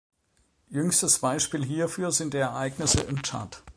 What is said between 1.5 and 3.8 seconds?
hierfür sind die Ereignisse im Tschad.